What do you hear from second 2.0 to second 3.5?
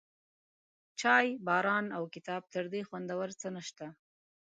کتاب، تر دې خوندور څه